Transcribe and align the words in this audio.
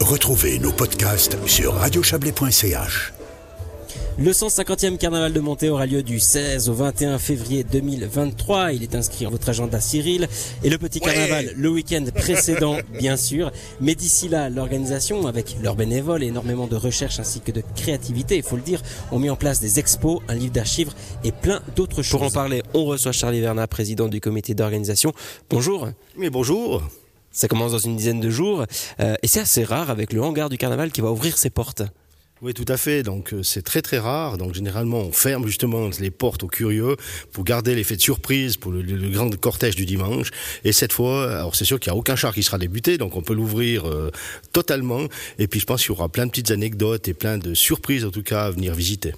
Retrouvez 0.00 0.58
nos 0.58 0.72
podcasts 0.72 1.36
sur 1.46 1.74
radiochablais.ch. 1.74 3.12
Le 4.18 4.30
150e 4.32 4.96
carnaval 4.96 5.32
de 5.32 5.40
Montée 5.40 5.68
aura 5.68 5.84
lieu 5.84 6.02
du 6.02 6.18
16 6.18 6.70
au 6.70 6.72
21 6.72 7.18
février 7.18 7.64
2023. 7.64 8.72
Il 8.72 8.82
est 8.82 8.94
inscrit 8.94 9.26
en 9.26 9.30
votre 9.30 9.50
agenda 9.50 9.78
Cyril. 9.78 10.26
Et 10.64 10.70
le 10.70 10.78
petit 10.78 11.00
carnaval 11.00 11.52
le 11.54 11.68
week-end 11.68 12.04
précédent, 12.14 12.78
bien 12.98 13.18
sûr. 13.18 13.52
Mais 13.80 13.94
d'ici 13.94 14.28
là, 14.28 14.48
l'organisation, 14.48 15.26
avec 15.26 15.56
leurs 15.62 15.76
bénévoles 15.76 16.22
et 16.22 16.28
énormément 16.28 16.66
de 16.66 16.76
recherche 16.76 17.20
ainsi 17.20 17.40
que 17.40 17.52
de 17.52 17.62
créativité, 17.76 18.38
il 18.38 18.42
faut 18.42 18.56
le 18.56 18.62
dire, 18.62 18.82
ont 19.12 19.18
mis 19.18 19.30
en 19.30 19.36
place 19.36 19.60
des 19.60 19.78
expos, 19.78 20.20
un 20.28 20.34
livre 20.34 20.52
d'archives 20.52 20.92
et 21.24 21.32
plein 21.32 21.60
d'autres 21.76 22.02
choses. 22.02 22.18
Pour 22.18 22.22
en 22.26 22.30
parler, 22.30 22.62
on 22.72 22.86
reçoit 22.86 23.12
Charlie 23.12 23.40
Verna, 23.40 23.66
président 23.66 24.08
du 24.08 24.20
comité 24.20 24.54
d'organisation. 24.54 25.12
Bonjour. 25.50 25.90
Mais 26.16 26.30
bonjour. 26.30 26.82
Ça 27.32 27.48
commence 27.48 27.72
dans 27.72 27.78
une 27.78 27.96
dizaine 27.96 28.20
de 28.20 28.30
jours 28.30 28.64
euh, 29.00 29.14
et 29.22 29.26
c'est 29.26 29.40
assez 29.40 29.64
rare 29.64 29.90
avec 29.90 30.12
le 30.12 30.22
hangar 30.22 30.48
du 30.48 30.58
carnaval 30.58 30.90
qui 30.90 31.00
va 31.00 31.10
ouvrir 31.10 31.38
ses 31.38 31.50
portes. 31.50 31.82
Oui, 32.42 32.54
tout 32.54 32.64
à 32.68 32.78
fait. 32.78 33.02
Donc 33.02 33.34
euh, 33.34 33.42
c'est 33.42 33.62
très 33.62 33.82
très 33.82 33.98
rare. 33.98 34.38
Donc 34.38 34.54
généralement 34.54 35.00
on 35.00 35.12
ferme 35.12 35.46
justement 35.46 35.90
les 36.00 36.10
portes 36.10 36.42
aux 36.42 36.48
curieux 36.48 36.96
pour 37.32 37.44
garder 37.44 37.74
l'effet 37.74 37.96
de 37.96 38.00
surprise 38.00 38.56
pour 38.56 38.72
le, 38.72 38.82
grand 39.10 39.30
cortège 39.38 39.76
du 39.76 39.84
dimanche. 39.84 40.30
Et 40.64 40.72
cette 40.72 40.92
fois, 40.92 41.30
alors 41.30 41.54
c'est 41.54 41.66
sûr 41.66 41.78
qu'il 41.78 41.92
n'y 41.92 41.96
a 41.96 41.98
aucun 41.98 42.16
char 42.16 42.34
qui 42.34 42.42
sera 42.42 42.56
débuté, 42.56 42.96
donc 42.96 43.14
on 43.14 43.22
peut 43.22 43.34
l'ouvrir 43.34 43.86
euh, 43.86 44.10
totalement. 44.52 45.06
Et 45.38 45.48
puis 45.48 45.60
je 45.60 45.66
pense 45.66 45.82
qu'il 45.82 45.90
y 45.90 45.92
aura 45.92 46.08
plein 46.08 46.24
de 46.24 46.30
petites 46.30 46.50
anecdotes 46.50 47.08
et 47.08 47.14
plein 47.14 47.36
de 47.36 47.52
surprises 47.52 48.06
en 48.06 48.10
tout 48.10 48.22
cas 48.22 48.44
à 48.44 48.50
venir 48.50 48.74
visiter. 48.74 49.12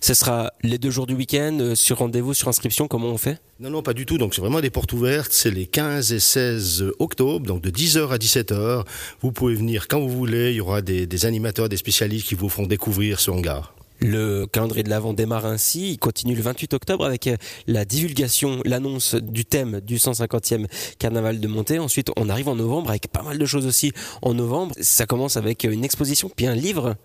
Ce 0.00 0.14
sera 0.14 0.52
les 0.62 0.78
deux 0.78 0.90
jours 0.90 1.06
du 1.06 1.14
week-end, 1.14 1.56
euh, 1.60 1.74
sur 1.74 1.98
rendez-vous, 1.98 2.34
sur 2.34 2.48
inscription, 2.48 2.88
comment 2.88 3.08
on 3.08 3.18
fait? 3.18 3.38
Non, 3.60 3.70
non, 3.70 3.82
pas 3.82 3.94
du 3.94 4.06
tout. 4.06 4.18
Donc 4.18 4.34
c'est 4.34 4.40
vraiment 4.40 4.60
des 4.60 4.70
portes 4.70 4.92
ouvertes. 4.92 5.32
C'est 5.32 5.50
les 5.50 5.66
15 5.66 6.12
et 6.12 6.20
16 6.20 6.84
octobre, 6.98 7.46
donc 7.46 7.62
de 7.62 7.70
10h 7.70 8.08
à 8.10 8.18
17h. 8.18 8.84
Vous 9.20 9.32
pouvez 9.32 9.54
venir 9.54 9.88
quand 9.88 10.00
vous 10.00 10.10
voulez. 10.10 10.50
Il 10.50 10.56
y 10.56 10.60
aura 10.60 10.82
des, 10.82 11.26
animateurs, 11.26 11.68
des 11.68 11.76
spécialistes 11.76 12.26
qui 12.26 12.34
vous 12.34 12.48
feront 12.48 12.66
découvrir 12.66 13.20
ce 13.20 13.30
hangar. 13.30 13.74
Le 13.98 14.46
calendrier 14.46 14.82
de 14.82 14.90
l'Avent 14.90 15.14
démarre 15.14 15.46
ainsi, 15.46 15.92
il 15.92 15.98
continue 15.98 16.34
le 16.34 16.42
28 16.42 16.74
octobre 16.74 17.06
avec 17.06 17.28
euh, 17.28 17.36
la 17.66 17.86
divulgation, 17.86 18.60
l'annonce 18.66 19.14
du 19.14 19.46
thème 19.46 19.80
du 19.80 19.96
150e 19.96 20.66
carnaval 20.98 21.40
de 21.40 21.48
Montée. 21.48 21.78
Ensuite, 21.78 22.10
on 22.16 22.28
arrive 22.28 22.48
en 22.48 22.56
novembre 22.56 22.90
avec 22.90 23.08
pas 23.08 23.22
mal 23.22 23.38
de 23.38 23.46
choses 23.46 23.66
aussi 23.66 23.92
en 24.20 24.34
novembre. 24.34 24.74
Ça 24.82 25.06
commence 25.06 25.38
avec 25.38 25.64
une 25.64 25.82
exposition, 25.82 26.30
puis 26.34 26.46
un 26.46 26.54
livre 26.54 26.96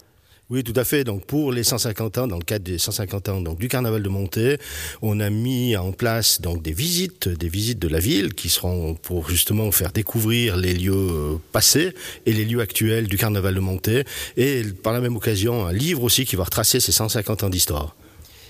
oui, 0.52 0.66
tout 0.66 0.74
à 0.76 0.84
fait. 0.84 1.06
Donc 1.06 1.26
pour 1.26 1.54
les 1.54 1.64
150 1.64 2.18
ans, 2.18 2.28
dans 2.28 2.38
le 2.38 2.44
cadre 2.44 2.66
des 2.66 2.78
150 2.78 3.30
ans 3.30 3.42
du 3.42 3.70
carnaval 3.70 4.04
de 4.04 4.10
Montée, 4.10 4.58
on 5.02 5.22
a 5.22 5.30
mis 5.30 5.78
en 5.78 5.94
place 5.94 6.42
donc 6.42 6.62
des 6.62 6.74
visites, 6.74 7.30
des 7.30 7.48
visites 7.48 7.80
de 7.80 7.88
la 7.88 8.00
ville 8.00 8.34
qui 8.34 8.50
seront 8.50 8.96
pour 8.96 9.30
justement 9.30 9.72
faire 9.72 9.94
découvrir 9.94 10.58
les 10.58 10.74
lieux 10.74 10.94
euh, 10.94 11.38
passés 11.54 11.96
et 12.26 12.34
les 12.34 12.44
lieux 12.44 12.60
actuels 12.60 13.08
du 13.08 13.18
carnaval 13.18 13.56
de 13.56 13.62
Montée 13.62 14.04
et 14.36 14.64
par 14.84 14.92
la 14.92 15.00
même 15.00 15.16
occasion 15.16 15.66
un 15.66 15.72
livre 15.72 16.04
aussi 16.04 16.26
qui 16.26 16.36
va 16.36 16.44
retracer 16.44 16.82
ces 16.82 16.92
150 16.92 17.44
ans 17.44 17.50
d'histoire. 17.50 17.96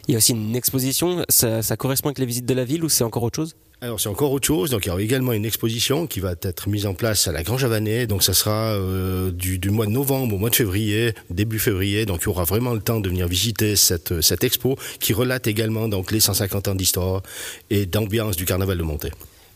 Il 0.08 0.14
y 0.14 0.16
a 0.16 0.18
aussi 0.18 0.32
une 0.32 0.56
exposition, 0.56 1.24
ça, 1.30 1.62
ça 1.62 1.78
correspond 1.78 2.10
avec 2.10 2.18
les 2.18 2.26
visites 2.26 2.48
de 2.48 2.56
la 2.56 2.66
ville 2.66 2.84
ou 2.84 2.90
c'est 2.90 3.04
encore 3.04 3.22
autre 3.22 3.36
chose? 3.36 3.56
Alors 3.84 4.00
c'est 4.00 4.10
encore 4.10 4.32
autre 4.32 4.46
chose. 4.46 4.70
Donc 4.70 4.86
il 4.86 4.90
y 4.90 4.92
aura 4.92 5.02
également 5.02 5.34
une 5.34 5.44
exposition 5.44 6.06
qui 6.06 6.20
va 6.20 6.34
être 6.44 6.70
mise 6.70 6.86
en 6.86 6.94
place 6.94 7.28
à 7.28 7.32
la 7.32 7.42
Grange 7.42 7.62
Javanais. 7.62 8.06
Donc 8.06 8.22
ça 8.22 8.34
sera 8.34 8.74
euh, 8.74 9.32
du, 9.32 9.58
du, 9.58 9.72
mois 9.72 9.88
de 9.88 9.92
novembre 9.92 10.36
au 10.36 10.38
mois 10.38 10.52
de 10.52 10.56
février, 10.56 11.16
début 11.32 11.58
février. 11.58 12.06
Donc 12.06 12.20
il 12.22 12.26
y 12.26 12.28
aura 12.30 12.44
vraiment 12.44 12.74
le 12.74 12.80
temps 12.80 13.00
de 13.00 13.10
venir 13.10 13.28
visiter 13.28 13.76
cette, 13.76 14.22
cette 14.22 14.44
expo 14.44 14.78
qui 15.00 15.14
relate 15.14 15.48
également 15.48 15.88
donc 15.88 16.12
les 16.12 16.20
150 16.20 16.68
ans 16.68 16.76
d'histoire 16.76 17.24
et 17.72 17.88
d'ambiance 17.88 18.38
du 18.38 18.46
carnaval 18.46 18.78
de 18.78 18.84
Montée. 18.84 19.12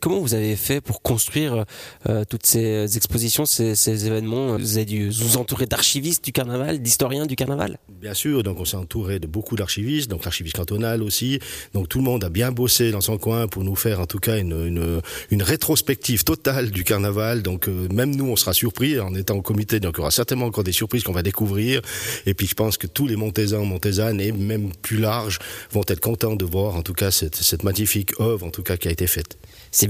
Comment 0.06 0.20
vous 0.20 0.36
avez 0.36 0.56
fait 0.56 0.81
pour 0.81 1.02
construire 1.02 1.66
euh, 2.08 2.25
toutes 2.30 2.45
ces 2.45 2.95
expositions, 2.95 3.48
ces, 3.48 4.06
événements? 4.06 4.56
Vous 4.56 4.78
avez 4.78 4.86
dû 4.86 5.09
vous 5.09 5.38
entourer 5.38 5.66
d'archivistes 5.66 6.23
du 6.23 6.31
carnaval, 6.31 6.80
d'historiens 6.80 7.25
du 7.25 7.36
carnaval? 7.36 7.80
Bien 7.89 8.14
sûr, 8.14 8.44
donc 8.44 8.59
on 8.59 8.66
s'est 8.66 8.78
entouré 8.78 9.17
de 9.17 9.25
beaucoup 9.25 9.56
d'archivistes, 9.56 10.08
donc 10.12 10.23
l'archiviste 10.23 10.58
cantonal 10.58 11.02
aussi. 11.02 11.39
Donc 11.73 11.89
tout 11.89 11.97
le 11.97 12.03
monde 12.03 12.23
a 12.23 12.30
bien 12.30 12.52
bossé 12.52 12.91
dans 12.91 13.02
son 13.02 13.18
coin 13.18 13.47
pour 13.47 13.63
nous 13.63 13.75
faire 13.75 14.00
en 14.00 14.06
tout 14.06 14.19
cas 14.19 14.38
une, 14.38 15.02
une, 15.31 15.41
rétrospective 15.41 16.24
totale 16.24 16.69
du 16.69 16.84
carnaval. 16.84 17.41
Donc 17.41 17.68
euh, 17.68 17.88
même 17.91 18.16
nous, 18.16 18.28
on 18.28 18.35
sera 18.35 18.53
surpris 18.53 19.00
en 19.00 19.16
étant 19.16 19.38
au 19.38 19.41
comité. 19.41 19.80
Donc 19.80 19.96
il 19.96 19.97
y 19.97 20.01
aura 20.01 20.12
certainement 20.12 20.46
encore 20.46 20.63
des 20.63 20.72
surprises 20.72 21.01
qu'on 21.01 21.13
va 21.13 21.24
découvrir. 21.24 21.81
Et 22.28 22.35
puis 22.35 22.46
je 22.46 22.53
pense 22.53 22.78
que 22.78 22.85
tous 22.85 23.07
les 23.07 23.16
Montaisans, 23.16 23.66
Montaisanes 23.66 24.22
et 24.22 24.31
même 24.31 24.69
plus 24.84 25.00
larges 25.00 25.40
vont 25.72 25.84
être 25.88 26.00
contents 26.00 26.35
de 26.35 26.46
voir 26.46 26.75
en 26.75 26.84
tout 26.84 26.94
cas 26.94 27.09
cette, 27.09 27.38
cette 27.38 27.63
magnifique 27.63 28.12
œuvre 28.19 28.46
en 28.46 28.51
tout 28.51 28.62
cas 28.62 28.78
qui 28.78 28.88
a 28.88 28.91
été 28.91 29.07
faite. 29.07 29.40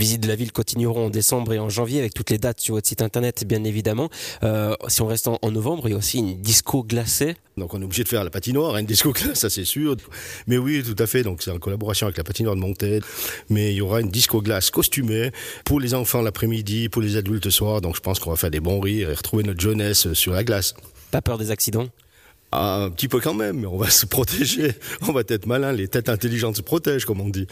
Visites 0.05 0.21
de 0.21 0.27
la 0.27 0.35
ville 0.35 0.51
continueront 0.51 1.07
en 1.07 1.09
décembre 1.09 1.51
et 1.53 1.57
en 1.57 1.67
janvier 1.67 1.97
avec 1.97 2.13
toutes 2.13 2.29
les 2.29 2.37
dates 2.37 2.59
sur 2.59 2.75
votre 2.75 2.87
site 2.87 3.01
internet, 3.01 3.43
bien 3.47 3.63
évidemment. 3.63 4.09
Euh, 4.43 4.75
si 4.87 5.01
on 5.01 5.07
reste 5.07 5.27
en, 5.27 5.39
novembre, 5.49 5.87
il 5.87 5.91
y 5.91 5.93
a 5.95 5.97
aussi 5.97 6.19
une 6.19 6.39
disco 6.39 6.83
glacée. 6.83 7.35
Donc 7.57 7.73
on 7.73 7.81
est 7.81 7.85
obligé 7.85 8.03
de 8.03 8.09
faire 8.09 8.23
la 8.23 8.29
patinoire, 8.29 8.75
hein, 8.75 8.79
une 8.81 8.85
disco 8.85 9.11
glacée, 9.13 9.33
ça 9.33 9.49
c'est 9.49 9.65
sûr. 9.65 9.95
Mais 10.45 10.59
oui, 10.59 10.83
tout 10.83 11.01
à 11.01 11.07
fait. 11.07 11.23
Donc 11.23 11.41
c'est 11.41 11.49
en 11.49 11.57
collaboration 11.57 12.05
avec 12.05 12.17
la 12.17 12.23
patinoire 12.23 12.55
de 12.55 12.61
Montaigne. 12.61 13.01
Mais 13.49 13.73
il 13.73 13.77
y 13.77 13.81
aura 13.81 13.99
une 13.99 14.11
disco 14.11 14.43
glace 14.43 14.69
costumée 14.69 15.31
pour 15.63 15.79
les 15.79 15.95
enfants 15.95 16.21
l'après-midi, 16.21 16.87
pour 16.87 17.01
les 17.01 17.17
adultes 17.17 17.45
le 17.45 17.51
soir. 17.51 17.81
Donc 17.81 17.95
je 17.95 18.01
pense 18.01 18.19
qu'on 18.19 18.29
va 18.29 18.35
faire 18.35 18.51
des 18.51 18.59
bons 18.59 18.79
rires 18.79 19.09
et 19.09 19.15
retrouver 19.15 19.41
notre 19.41 19.59
jeunesse 19.59 20.13
sur 20.13 20.33
la 20.33 20.43
glace. 20.43 20.75
Pas 21.09 21.23
peur 21.23 21.39
des 21.39 21.49
accidents? 21.49 21.87
Ah, 22.51 22.83
un 22.83 22.91
petit 22.91 23.07
peu 23.07 23.19
quand 23.19 23.33
même, 23.33 23.61
mais 23.61 23.67
on 23.67 23.77
va 23.77 23.89
se 23.89 24.05
protéger. 24.05 24.71
On 25.01 25.13
va 25.13 25.23
être 25.27 25.47
malin, 25.47 25.71
les 25.71 25.87
têtes 25.87 26.09
intelligentes 26.09 26.57
se 26.57 26.61
protègent, 26.61 27.05
comme 27.05 27.21
on 27.21 27.29
dit. 27.29 27.47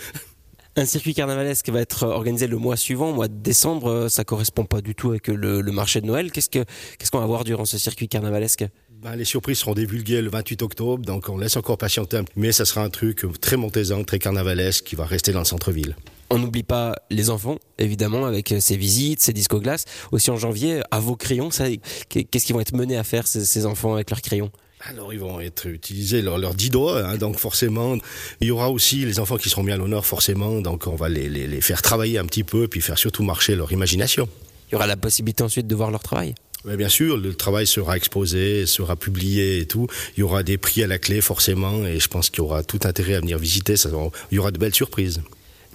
Un 0.76 0.86
circuit 0.86 1.14
carnavalesque 1.14 1.70
va 1.70 1.82
être 1.82 2.08
organisé 2.08 2.48
le 2.48 2.58
mois 2.58 2.76
suivant, 2.78 3.12
mois 3.12 3.28
de 3.28 3.36
décembre. 3.36 3.92
Euh, 3.92 4.10
ça 4.10 4.24
correspond 4.24 4.66
pas 4.66 4.82
du 4.82 4.96
tout 4.96 5.12
avec 5.12 5.28
le, 5.28 5.62
marché 5.72 6.02
de 6.02 6.08
Noël. 6.08 6.32
Qu'est-ce 6.32 6.50
que 6.50 6.66
qu'est-ce 6.98 7.12
qu'on 7.12 7.20
va 7.20 7.28
voir 7.28 7.44
durant 7.44 7.66
ce 7.66 7.78
circuit 7.78 8.08
carnavalesque? 8.08 8.66
Ben, 8.90 9.16
les 9.16 9.24
surprises 9.24 9.60
seront 9.60 9.76
divulguées 9.76 10.24
le 10.24 10.32
28 10.32 10.64
octobre, 10.64 11.06
donc 11.06 11.30
on 11.30 11.38
laisse 11.38 11.58
encore 11.58 11.78
patienter. 11.78 12.22
Mais 12.36 12.52
ça 12.52 12.66
sera 12.66 12.82
un 12.82 12.90
truc 12.90 13.24
très 13.40 13.56
montaisan, 13.56 14.04
très 14.04 14.18
carnavalesque, 14.18 14.86
qui 14.86 14.96
va 14.96 15.06
rester 15.06 15.32
dans 15.32 15.40
le 15.40 15.46
centre-ville. 15.46 15.96
On 16.32 16.40
n'oublie 16.40 16.64
pas 16.64 16.96
les 17.12 17.30
enfants, 17.30 17.60
évidemment, 17.78 18.26
avec 18.26 18.56
ces 18.60 18.76
visites, 18.76 19.22
ces 19.22 19.34
disco 19.34 19.60
glaces. 19.60 19.86
Aussi 20.12 20.32
en 20.32 20.38
janvier, 20.38 20.82
à 20.90 21.00
vos 21.00 21.16
crayons, 21.16 21.50
qu'est-ce 21.50 22.46
qu'ils 22.46 22.56
vont 22.56 22.62
être 22.62 22.74
menés 22.74 22.98
à 22.98 23.04
faire 23.04 23.28
ces 23.28 23.66
enfants 23.68 23.94
avec 23.94 24.10
leurs 24.10 24.22
crayons? 24.22 24.52
Alors 24.90 25.14
ils 25.14 25.20
vont 25.20 25.40
être 25.40 25.68
utilisés 25.68 26.22
leurs 26.22 26.38
leur 26.38 26.54
dix 26.54 26.70
doigts, 26.70 27.06
hein, 27.06 27.18
donc 27.18 27.38
forcément 27.38 27.98
il 28.42 28.48
y 28.48 28.52
aura 28.52 28.70
aussi 28.70 29.06
les 29.06 29.20
enfants 29.20 29.38
qui 29.38 29.50
seront 29.50 29.64
mis 29.64 29.72
à 29.72 29.78
l'honneur 29.78 30.06
forcément, 30.06 30.62
donc 30.62 30.88
on 30.88 30.96
va 30.96 31.10
les, 31.10 31.30
les, 31.30 31.48
les, 31.48 31.62
faire 31.62 31.82
travailler 31.82 32.18
un 32.18 32.26
petit 32.26 32.44
peu, 32.44 32.68
puis 32.68 32.82
faire 32.82 32.98
surtout 32.98 33.24
marcher 33.24 33.56
leur 33.56 33.72
imagination. 33.72 34.28
Il 34.70 34.74
y 34.74 34.76
aura 34.76 34.88
la 34.88 34.98
possibilité 34.98 35.44
ensuite 35.44 35.68
de 35.68 35.76
voir 35.76 35.92
leur 35.92 36.02
travail? 36.02 36.36
Bien 36.66 36.90
sûr, 36.90 37.18
le 37.18 37.34
travail 37.36 37.68
sera 37.68 37.98
exposé, 37.98 38.66
sera 38.66 38.96
publié 38.96 39.60
et 39.60 39.66
tout. 39.66 39.88
Il 40.16 40.22
y 40.22 40.24
aura 40.24 40.44
des 40.44 40.58
prix 40.58 40.82
à 40.82 40.88
la 40.88 40.98
clé 40.98 41.20
forcément, 41.20 41.86
et 41.86 42.00
je 42.00 42.08
pense 42.08 42.30
qu'il 42.30 42.40
y 42.40 42.42
aura 42.42 42.64
tout 42.64 42.80
intérêt 42.86 43.16
à 43.16 43.20
venir 43.20 43.38
visiter. 43.38 43.76
Ça, 43.76 43.90
il 44.32 44.36
y 44.36 44.40
aura 44.40 44.52
de 44.52 44.58
belles 44.58 44.74
surprises. 44.74 45.22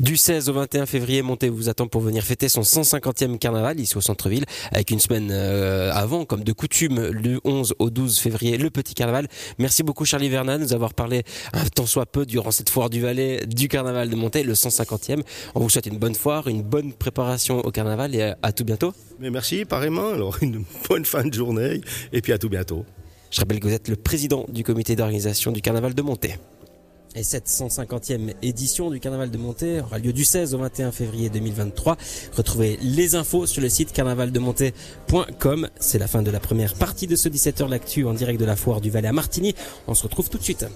Du 0.00 0.16
16 0.16 0.48
au 0.48 0.52
21 0.52 0.86
février, 0.86 1.22
Monté 1.22 1.48
vous 1.48 1.68
attend 1.68 1.88
pour 1.88 2.00
venir 2.02 2.22
fêter 2.22 2.48
son 2.48 2.60
150e 2.60 3.36
carnaval 3.36 3.80
ici 3.80 3.96
au 3.96 4.00
centre-ville, 4.00 4.44
avec 4.70 4.92
une 4.92 5.00
semaine 5.00 5.30
euh, 5.32 5.90
avant, 5.92 6.24
comme 6.24 6.44
de 6.44 6.52
coutume, 6.52 7.08
le 7.08 7.40
11 7.42 7.74
au 7.80 7.90
12 7.90 8.20
février, 8.20 8.58
le 8.58 8.70
petit 8.70 8.94
carnaval. 8.94 9.26
Merci 9.58 9.82
beaucoup 9.82 10.04
Charlie 10.04 10.28
Verna 10.28 10.56
de 10.56 10.62
nous 10.62 10.72
avoir 10.72 10.94
parlé 10.94 11.24
un 11.52 11.64
tant 11.64 11.84
soit 11.84 12.06
peu 12.06 12.26
durant 12.26 12.52
cette 12.52 12.70
foire 12.70 12.90
du 12.90 13.00
Valais 13.00 13.44
du 13.46 13.66
carnaval 13.66 14.08
de 14.08 14.14
Monté, 14.14 14.44
le 14.44 14.52
150e. 14.52 15.22
On 15.56 15.60
vous 15.60 15.68
souhaite 15.68 15.86
une 15.86 15.98
bonne 15.98 16.14
foire, 16.14 16.46
une 16.46 16.62
bonne 16.62 16.92
préparation 16.92 17.58
au 17.58 17.72
carnaval 17.72 18.14
et 18.14 18.34
à, 18.40 18.52
tout 18.52 18.64
bientôt. 18.64 18.92
Mais 19.18 19.30
merci, 19.30 19.64
pareillement. 19.64 20.10
Alors 20.10 20.38
une 20.42 20.62
bonne 20.88 21.06
fin 21.06 21.24
de 21.24 21.34
journée 21.34 21.80
et 22.12 22.22
puis 22.22 22.32
à 22.32 22.38
tout 22.38 22.48
bientôt. 22.48 22.84
Je 23.32 23.40
rappelle 23.40 23.58
que 23.58 23.66
vous 23.66 23.74
êtes 23.74 23.88
le 23.88 23.96
président 23.96 24.46
du 24.48 24.62
comité 24.62 24.94
d'organisation 24.94 25.50
du 25.50 25.60
carnaval 25.60 25.92
de 25.92 26.02
Monté. 26.02 26.36
Et 27.14 27.24
cette 27.24 27.46
150e 27.46 28.34
édition 28.42 28.90
du 28.90 29.00
Carnaval 29.00 29.30
de 29.30 29.38
Montée 29.38 29.80
aura 29.80 29.98
lieu 29.98 30.12
du 30.12 30.24
16 30.24 30.54
au 30.54 30.58
21 30.58 30.92
février 30.92 31.30
2023. 31.30 31.96
Retrouvez 32.36 32.78
les 32.82 33.14
infos 33.14 33.46
sur 33.46 33.62
le 33.62 33.68
site 33.68 33.92
carnavaldemontée.com. 33.92 35.68
C'est 35.80 35.98
la 35.98 36.06
fin 36.06 36.22
de 36.22 36.30
la 36.30 36.40
première 36.40 36.74
partie 36.74 37.06
de 37.06 37.16
ce 37.16 37.28
17h 37.28 37.68
l'actu 37.68 38.04
en 38.04 38.12
direct 38.14 38.38
de 38.38 38.44
la 38.44 38.56
foire 38.56 38.80
du 38.80 38.90
Valais 38.90 39.08
à 39.08 39.12
Martigny. 39.12 39.54
On 39.86 39.94
se 39.94 40.02
retrouve 40.02 40.28
tout 40.28 40.38
de 40.38 40.44
suite. 40.44 40.66